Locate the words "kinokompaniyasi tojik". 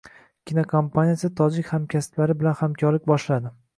0.51-1.69